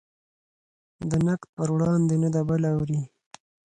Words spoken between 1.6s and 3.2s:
وړاندې نه د بل اوري.